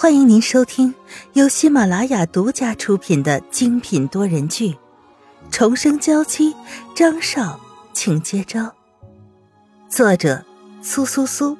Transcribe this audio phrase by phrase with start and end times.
[0.00, 0.94] 欢迎您收听
[1.34, 4.72] 由喜马拉雅独家出品的精品多人剧
[5.50, 6.54] 《重生娇妻》，
[6.96, 7.60] 张少，
[7.92, 8.74] 请接招。
[9.90, 10.42] 作者：
[10.80, 11.54] 苏苏苏，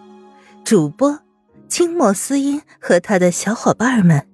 [0.65, 1.21] 主播：
[1.69, 4.27] 清末思音和他的小伙伴们。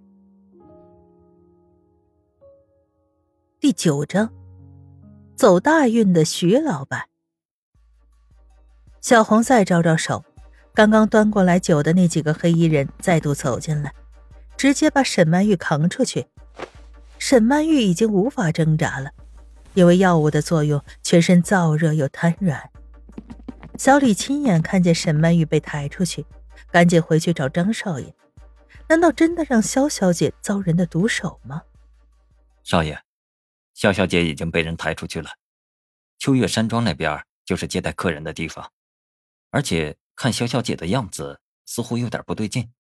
[3.59, 4.33] 第九章，
[5.35, 7.09] 走大运的徐老板。
[9.01, 10.25] 小红再招招手。
[10.77, 13.95] 刚刚端过来酒的那几个黑衣人再度走进来，
[14.59, 16.27] 直接把沈曼玉扛出去。
[17.19, 19.11] 沈曼玉已经无法挣扎了，
[19.73, 22.71] 因为药物的作用，全身燥热又瘫软。
[23.79, 26.27] 小李亲眼看见沈曼玉被抬出去，
[26.71, 28.15] 赶紧回去找张少爷。
[28.87, 31.63] 难道真的让萧小姐遭人的毒手吗？
[32.65, 33.01] 少爷，
[33.73, 35.31] 萧小姐已经被人抬出去了。
[36.19, 38.71] 秋月山庄那边就是接待客人的地方，
[39.49, 39.97] 而且。
[40.17, 42.73] 看肖小姐的样子，似乎有点不对劲。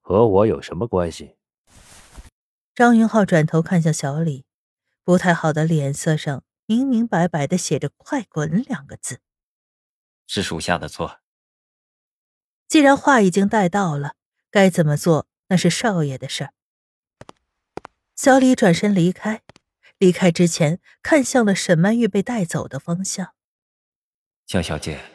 [0.00, 1.36] 和我有什么关系？
[2.74, 4.44] 张云浩转头看向小李，
[5.04, 9.20] 不太好的脸色上明明白白的写着“快滚”两个字。
[10.26, 11.20] 是属下的错。
[12.66, 14.16] 既然话已经带到了，
[14.50, 16.52] 该怎么做那是少爷的事儿。
[18.16, 19.42] 小李转身离开，
[19.98, 23.34] 离开之前看向了沈曼玉被带走的方向。
[24.44, 25.13] 江小姐。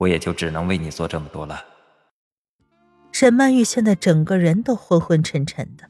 [0.00, 1.62] 我也就只能为你做这么多了。
[3.12, 5.84] 沈曼玉现在整个人都昏昏沉沉的，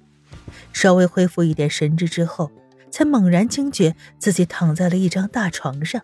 [0.72, 2.50] 稍微恢复一点神智之后，
[2.91, 6.02] 才猛然惊觉自己躺在了一张大床上。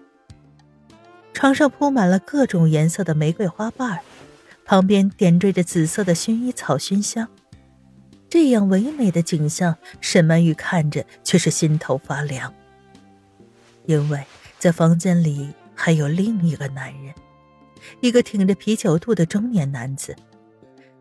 [1.33, 4.01] 床上铺满了各种颜色的玫瑰花瓣，
[4.65, 7.29] 旁边点缀着紫色的薰衣草熏香。
[8.29, 12.55] 这样唯美的景象，沈曼玉看着却是心头发凉，
[13.87, 14.23] 因为
[14.61, 17.13] 在房间里还有另一个男人。
[18.01, 20.15] 一个挺着啤酒肚的中年男子，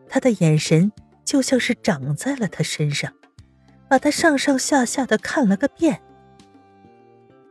[0.07, 0.91] 他的眼神
[1.23, 3.13] 就像是长在了他身上，
[3.89, 6.01] 把他上上下下的看了个遍。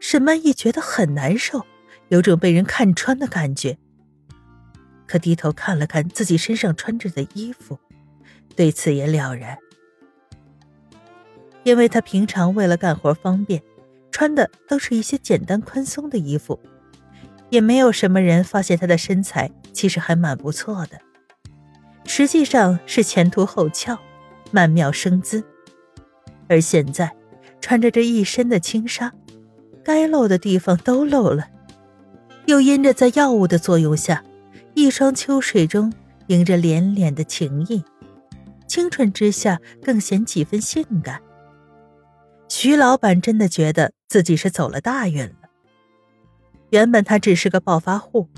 [0.00, 1.64] 沈曼玉觉得很难受，
[2.08, 3.78] 有种被人看穿的感觉。
[5.06, 7.78] 可低头看了看自己身上穿着的衣服，
[8.56, 9.56] 对此也了然，
[11.62, 13.62] 因为他平常为了干活方便，
[14.10, 16.58] 穿的都是一些简单宽松的衣服。
[17.54, 21.00] 也没有什么人发现他的身材其实还蛮不错的，
[22.04, 23.96] 实际上是前凸后翘，
[24.50, 25.44] 曼妙生姿。
[26.48, 27.14] 而现在
[27.60, 29.12] 穿着这一身的轻纱，
[29.84, 31.48] 该露的地方都露了，
[32.46, 34.24] 又因着在药物的作用下，
[34.74, 35.92] 一双秋水中
[36.26, 37.84] 迎着连连的情意，
[38.66, 41.22] 清纯之下更显几分性感。
[42.48, 45.32] 徐老板真的觉得自己是走了大运。
[46.70, 48.28] 原本他只是个暴发户，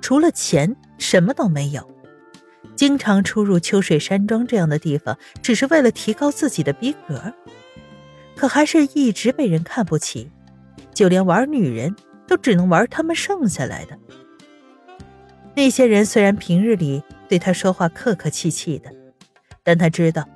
[0.00, 1.88] 除了钱什么都没有，
[2.76, 7.32] 经常出入秋水山庄这样的地方，只是为了提高自己的逼格。
[8.36, 10.30] 可还是一直被人看不起，
[10.92, 11.94] 就连玩女人
[12.26, 13.98] 都只能玩他们剩下来的。
[15.54, 18.90] 那些人虽然平日里对他说话客客气气的，
[19.62, 20.28] 但他知道，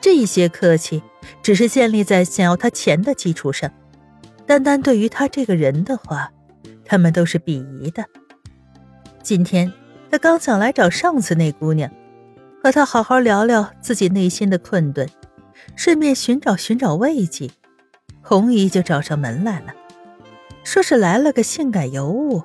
[0.00, 1.02] 这些客气
[1.42, 3.70] 只是建立在想要他钱的基础上，
[4.46, 6.30] 单单对于他这个人的话。
[6.92, 8.04] 他们都是鄙夷的。
[9.22, 9.72] 今天
[10.10, 11.90] 他刚想来找上次那姑娘，
[12.62, 15.08] 和她好好聊聊自己内心的困顿，
[15.74, 17.50] 顺便寻找寻找慰藉。
[18.20, 19.72] 红姨就找上门来了，
[20.64, 22.42] 说是来了个性感尤物，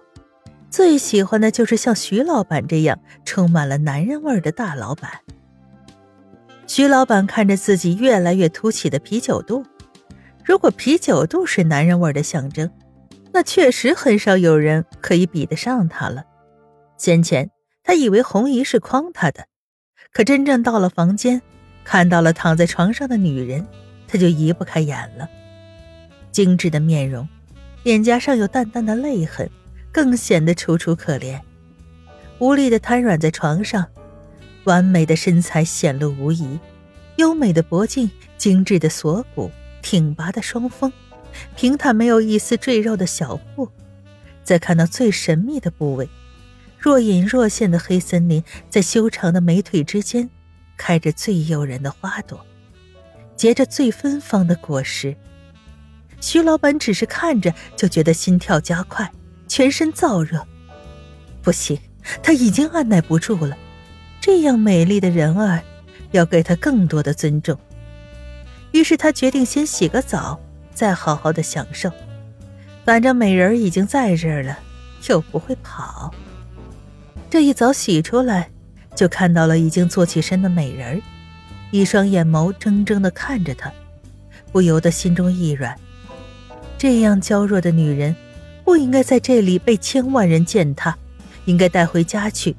[0.70, 5.12] 最喜欢的就是像徐老板这样充满了男人味的大老板。
[6.68, 9.66] 徐老板看着自己越来越凸起的啤酒肚，
[10.46, 12.72] 如果啤酒肚是男人味的象征。
[13.38, 16.24] 那确实很少有人可以比得上他了。
[16.98, 17.52] 先前
[17.84, 19.46] 他以为红姨是诓他的，
[20.12, 21.40] 可真正到了房间，
[21.84, 23.68] 看到了躺在床上的女人，
[24.08, 25.30] 他就移不开眼了。
[26.32, 27.30] 精致的面容，
[27.84, 29.48] 脸颊上有淡淡的泪痕，
[29.92, 31.40] 更显得楚楚可怜。
[32.40, 33.86] 无力的瘫软在床上，
[34.64, 36.60] 完美的身材显露无遗，
[37.18, 39.52] 优美的脖颈，精致的锁骨，
[39.84, 40.92] 挺拔的双峰。
[41.56, 43.70] 平坦没有一丝赘肉的小腹，
[44.44, 46.08] 再看到最神秘的部位，
[46.80, 50.30] 若隐若现的黑森林，在修长的美腿之间，
[50.78, 52.46] 开着最诱人的花朵，
[53.36, 55.16] 结着最芬芳的果实。
[56.20, 59.12] 徐老板只是看着就觉得心跳加快，
[59.48, 60.46] 全身燥热。
[61.42, 61.78] 不行，
[62.24, 63.58] 他已经按耐不住了。
[64.20, 65.64] 这样美丽的人儿，
[66.12, 67.58] 要给他更多的尊重。
[68.72, 70.40] 于是他决定先洗个澡。
[70.78, 71.92] 再好好的享受，
[72.86, 74.60] 反正美人已经在这儿了，
[75.10, 76.14] 又不会跑。
[77.32, 78.48] 这一早洗出来，
[78.94, 81.02] 就看到了已经坐起身的美人
[81.72, 83.74] 一双眼眸怔怔的看着他，
[84.52, 85.76] 不由得心中一软。
[86.78, 88.16] 这样娇弱的女人，
[88.64, 90.96] 不应该在这里被千万人践踏，
[91.46, 92.56] 应该带回家去，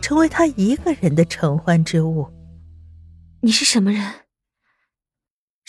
[0.00, 2.26] 成为他一个人的承欢之物。
[3.40, 4.21] 你是什么人？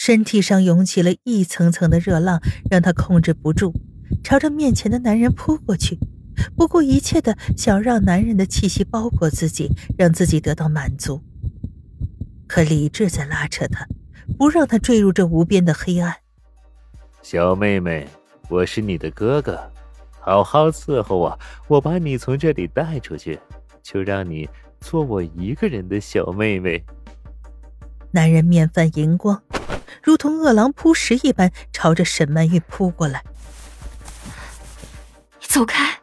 [0.06, 3.74] 身体上涌起了一层层的热浪，让他控制不住，
[4.22, 5.98] 朝着面前的男人扑过去，
[6.58, 11.24] 不顾一切的想让男人的气息包裹自己，让自己得到满足。
[12.48, 13.88] 可理智在拉扯他，
[14.38, 16.14] 不让他坠入这无边的黑暗。
[17.22, 18.06] 小妹妹，
[18.50, 19.58] 我是你的哥哥，
[20.20, 21.40] 好好伺候我，
[21.70, 23.40] 我把你从这里带出去，
[23.82, 24.50] 就让你
[24.82, 26.84] 做我一个人的小妹妹。
[28.12, 29.42] 男人面泛银光，
[30.04, 33.24] 如同饿狼扑食一般，朝着沈曼玉扑过来。
[35.40, 35.98] 你走开！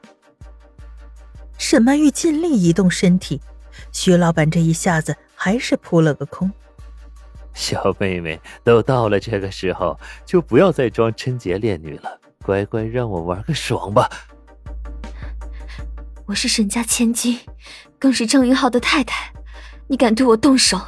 [1.58, 3.40] 沈曼玉尽力移动身体，
[3.92, 5.14] 徐老板这一下子。
[5.42, 6.52] 还是扑了个空。
[7.54, 14.06] 小妹妹，都到了这个时候，就不要再装贞洁烈女了，乖乖让我玩个爽吧。
[16.26, 17.40] 我是沈家千金，
[17.98, 19.32] 更是郑云浩的太太，
[19.86, 20.78] 你敢对我动手，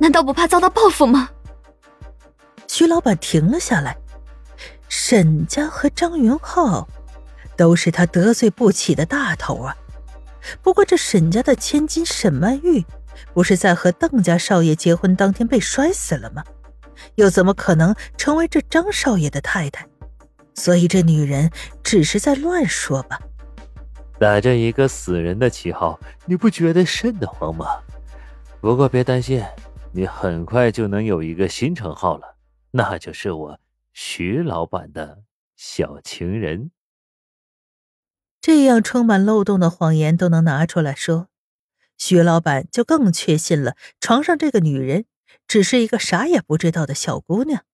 [0.00, 1.30] 难道不怕遭到报复吗？
[2.74, 3.96] 徐老板停了下来。
[4.88, 6.88] 沈家和张云浩，
[7.56, 9.76] 都是他得罪不起的大头啊。
[10.60, 12.84] 不过这沈家的千金沈曼玉。
[13.32, 16.42] 不是在和邓家少爷结婚当天被摔死了吗？
[17.14, 19.86] 又怎么可能成为这张少爷的太太？
[20.54, 21.48] 所以这女人
[21.84, 23.20] 只是在乱说吧？
[24.18, 27.66] 打着一个死人的旗号，你不觉得瘆得慌吗？
[28.60, 29.40] 不过别担心，
[29.92, 32.33] 你很快就能有一个新称号了，
[32.76, 33.60] 那就是我
[33.92, 35.22] 徐老板的
[35.54, 36.72] 小情人。
[38.40, 41.28] 这样充满漏洞的谎言都能拿出来说。
[41.96, 45.04] 徐老板就更确信了，床上这个女人
[45.46, 47.64] 只是一个啥也不知道的小姑娘，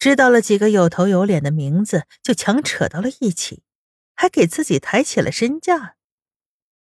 [0.00, 3.62] 知道了几个有头有脸的名字，就强扯到了一起，
[4.16, 5.94] 还给自己抬起了身价。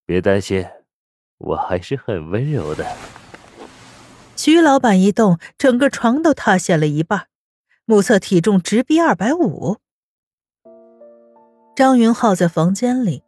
[0.04, 0.68] 别担心，
[1.38, 2.84] 我还是很温柔的。
[4.38, 7.25] 徐老板一动，整个床都塌陷了一半，
[7.86, 9.78] 目测体重直逼二百五。
[11.75, 13.24] 张云浩在房间里。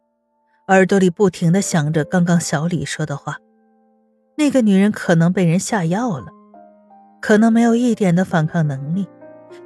[0.68, 3.38] 耳朵里不停的响着刚刚小李说的话，
[4.36, 6.28] 那个女人可能被人下药了，
[7.20, 9.08] 可能没有一点的反抗能力，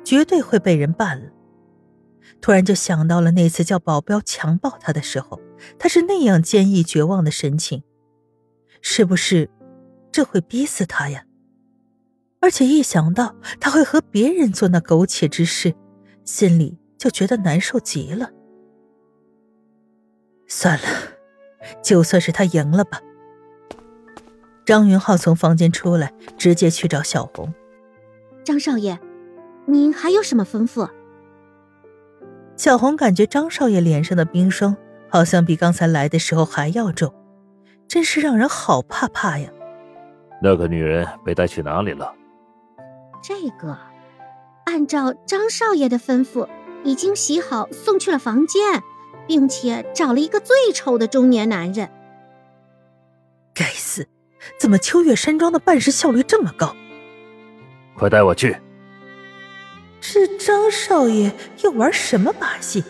[0.03, 1.31] 绝对会被人办了。
[2.41, 5.39] 突然就想到了那次叫保镖强暴她的时候，
[5.79, 7.83] 她是那样坚毅绝望的神情，
[8.81, 9.51] 是不是
[10.11, 11.27] 这会逼死她呀？
[12.45, 15.75] 而且一想到他会和别人做那苟且之事，
[16.25, 18.29] 心里就觉得难受极了。
[20.47, 20.85] 算了，
[21.83, 23.01] 就算是他赢了吧。
[24.67, 27.55] 张云浩从房间出来，直接去找小红。
[28.45, 28.99] 张少爷，
[29.65, 30.87] 您还有什么吩咐？
[32.59, 34.77] 小红感觉张少爷脸上的冰霜，
[35.09, 37.11] 好像比刚才来的时候还要重，
[37.89, 39.49] 真是让人好怕怕呀。
[40.43, 42.15] 那个女人被带去哪里了？
[43.27, 43.79] 这个，
[44.67, 46.47] 按照张少爷的吩咐，
[46.83, 48.83] 已经洗好，送去了房间。
[49.27, 51.89] 并且找了一个最丑的中年男人。
[53.55, 54.07] 该死，
[54.59, 56.77] 怎么秋月山庄的办事效率这么高？
[57.97, 58.57] 快带我去！
[60.01, 62.85] 这张少爷又玩什么把戏？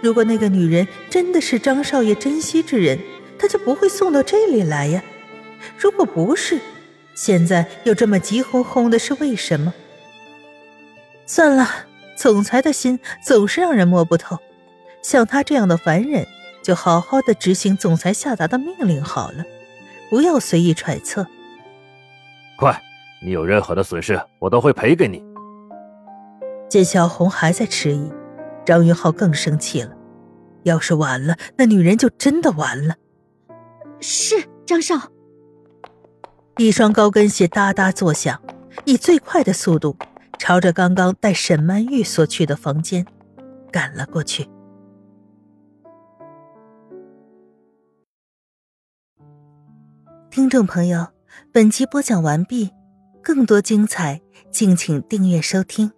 [0.00, 3.00] 如果那个女人真的是张少爷珍惜之人，
[3.38, 5.02] 他就不会送到这里来呀。
[5.76, 6.60] 如果不是，
[7.16, 9.72] 现在又这么急哄哄的，是为什么？
[11.24, 11.66] 算了，
[12.14, 14.38] 总裁的心总是让人摸不透。
[15.02, 16.26] 像他这样的凡人，
[16.62, 19.44] 就好好的执行总裁下达的命令好了，
[20.10, 21.26] 不要随意揣测。
[22.58, 22.80] 快，
[23.24, 25.24] 你有任何的损失，我都会赔给你。
[26.68, 28.12] 见小红还在迟疑，
[28.64, 29.92] 张云浩更生气了。
[30.64, 32.96] 要是晚了，那女人就真的完了。
[34.00, 34.34] 是
[34.66, 35.10] 张少。
[36.58, 38.40] 一双高跟鞋哒哒作响，
[38.86, 39.94] 以最快的速度
[40.38, 43.04] 朝着刚刚带沈曼玉所去的房间
[43.70, 44.48] 赶了过去。
[50.30, 51.08] 听众朋友，
[51.52, 52.70] 本集播讲完毕，
[53.22, 55.92] 更多精彩，敬请订阅收听。